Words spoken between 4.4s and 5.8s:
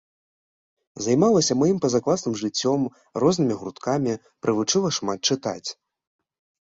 прывучыла шмат чытаць.